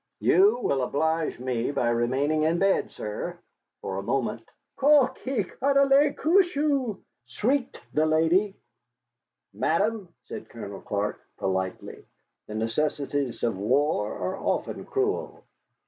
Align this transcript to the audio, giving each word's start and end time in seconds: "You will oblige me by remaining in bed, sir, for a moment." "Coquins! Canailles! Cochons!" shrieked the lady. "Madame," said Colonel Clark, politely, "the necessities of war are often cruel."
"You 0.19 0.57
will 0.63 0.81
oblige 0.81 1.37
me 1.37 1.69
by 1.69 1.89
remaining 1.89 2.41
in 2.41 2.57
bed, 2.57 2.89
sir, 2.89 3.37
for 3.81 3.97
a 3.97 4.01
moment." 4.01 4.41
"Coquins! 4.75 5.45
Canailles! 5.59 6.13
Cochons!" 6.15 6.97
shrieked 7.27 7.79
the 7.93 8.07
lady. 8.07 8.55
"Madame," 9.53 10.09
said 10.25 10.49
Colonel 10.49 10.81
Clark, 10.81 11.21
politely, 11.37 12.03
"the 12.47 12.55
necessities 12.55 13.43
of 13.43 13.55
war 13.59 14.11
are 14.17 14.37
often 14.39 14.85
cruel." 14.85 15.43